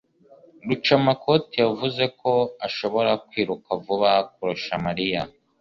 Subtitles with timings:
[0.67, 2.33] Rucamakoti yavuze ko
[2.67, 5.21] ashobora kwiruka vuba kurusha Mariya